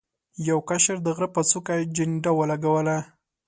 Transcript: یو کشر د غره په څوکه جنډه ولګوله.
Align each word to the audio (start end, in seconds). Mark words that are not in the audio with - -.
یو 0.49 0.59
کشر 0.69 0.97
د 1.03 1.07
غره 1.15 1.27
په 1.35 1.41
څوکه 1.49 1.73
جنډه 1.95 2.31
ولګوله. 2.39 2.97